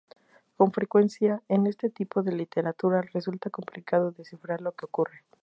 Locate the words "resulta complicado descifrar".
3.03-4.59